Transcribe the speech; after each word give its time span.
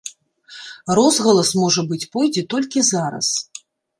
Розгалас, 0.99 1.51
можа 1.65 1.81
быць, 1.91 2.09
пойдзе 2.15 2.43
толькі 2.53 2.87
зараз. 2.91 3.27